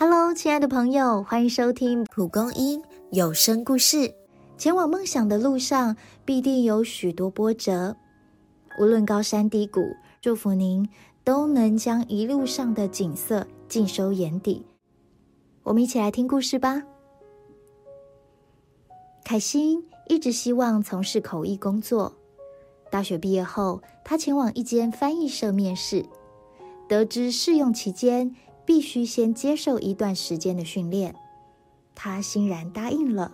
[0.00, 4.14] Hello，亲爱的朋友，欢迎收听蒲公英有声故事。
[4.56, 7.96] 前往梦想的路上，必定有许多波折，
[8.78, 9.80] 无论高山低谷，
[10.20, 10.88] 祝福您
[11.24, 14.64] 都能将一路上的景色尽收眼底。
[15.64, 16.80] 我们一起来听故事吧。
[19.24, 22.14] 凯欣一直希望从事口译工作。
[22.88, 26.06] 大学毕业后，他前往一间翻译社面试，
[26.88, 28.36] 得知试用期间。
[28.68, 31.14] 必须先接受一段时间的训练，
[31.94, 33.32] 他欣然答应了。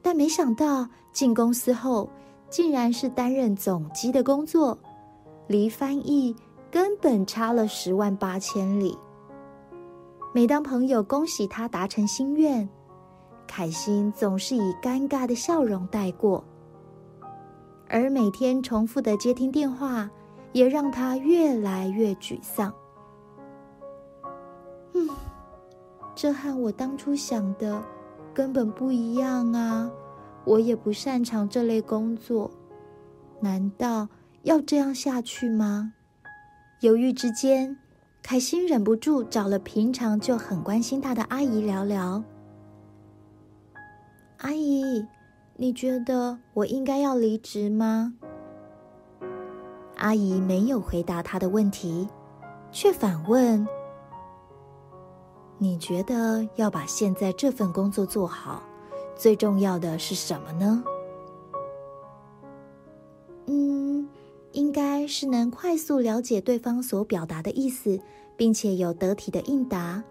[0.00, 2.08] 但没想到进公司后，
[2.48, 4.78] 竟然是担任总机的工作，
[5.48, 6.32] 离翻译
[6.70, 8.96] 根本差了十万八千里。
[10.32, 12.68] 每当朋友恭喜他达成心愿，
[13.48, 16.44] 凯欣总是以尴尬的笑容带过，
[17.88, 20.08] 而每天重复的接听电话，
[20.52, 22.72] 也让他越来越沮丧。
[26.20, 27.82] 这和我当初想的
[28.34, 29.90] 根本不一样啊！
[30.44, 32.50] 我也不擅长这类工作，
[33.40, 34.06] 难道
[34.42, 35.94] 要这样下去吗？
[36.80, 37.74] 犹豫之间，
[38.22, 42.22] 凯欣忍不住找了平常就很关心他的阿姨聊聊。
[44.40, 45.06] 阿姨，
[45.56, 48.12] 你觉得我应该要离职吗？
[49.96, 52.06] 阿姨没有回答他的问题，
[52.70, 53.66] 却反问。
[55.62, 58.62] 你觉得要把现在这份工作做好，
[59.14, 60.82] 最重要的是什么呢？
[63.44, 64.08] 嗯，
[64.52, 68.00] 应该是能快速了解对方所表达的意思，
[68.38, 70.02] 并且有得体的应答。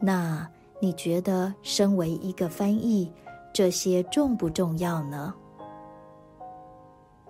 [0.00, 0.44] 那
[0.80, 3.12] 你觉得，身为一个翻译，
[3.54, 5.32] 这些重不重要呢？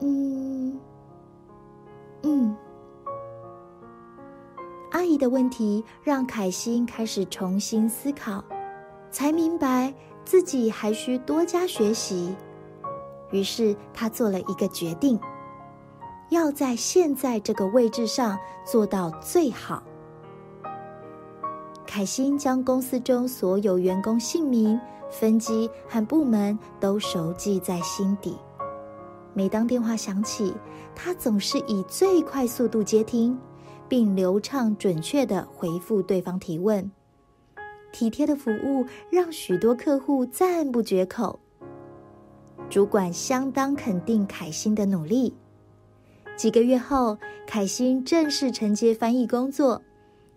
[0.00, 0.81] 嗯，
[2.22, 2.56] 嗯。
[4.91, 8.45] 阿姨的问题让凯欣开始重新思考，
[9.11, 12.34] 才明白自己还需多加学习。
[13.31, 15.19] 于是他做了一个决定，
[16.31, 19.81] 要在现在这个位置上做到最好。
[21.87, 28.37] 凯欣将公司中所有员工姓名、分机和部门都熟记在心底。
[29.34, 30.53] 每当电话响起，
[30.95, 33.39] 他总是以最快速度接听。
[33.91, 36.89] 并流畅准确地回复对方提问，
[37.91, 41.41] 体贴的服务让许多客户赞不绝口。
[42.69, 45.34] 主管相当肯定凯欣的努力。
[46.37, 47.19] 几个月后，
[47.49, 49.83] 凯欣正式承接翻译工作，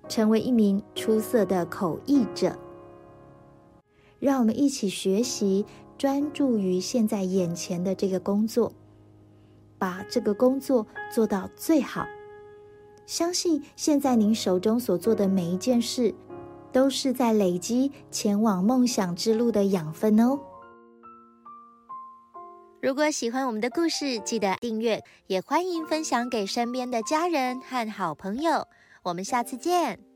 [0.10, 2.58] 成为一名出色的口译者。
[4.20, 5.64] 让我们一起学习，
[5.96, 8.74] 专注于现在眼前的这个工作，
[9.78, 12.08] 把这个工作做到最好。
[13.06, 16.14] 相信现在您手中所做的每一件事，
[16.72, 20.40] 都是在累积前往梦想之路的养分哦。
[22.82, 28.68] 如果喜欢我们的故事，记得订阅，也欢迎分享给身边的家人和好朋友。
[29.04, 30.13] 我们下次见。